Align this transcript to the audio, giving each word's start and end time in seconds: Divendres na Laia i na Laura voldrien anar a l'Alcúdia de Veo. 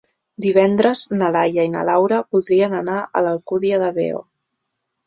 Divendres 0.45 1.03
na 1.19 1.29
Laia 1.35 1.67
i 1.69 1.71
na 1.75 1.85
Laura 1.91 2.23
voldrien 2.37 2.77
anar 2.81 2.99
a 3.21 3.25
l'Alcúdia 3.29 3.85
de 3.87 3.97
Veo. 4.01 4.29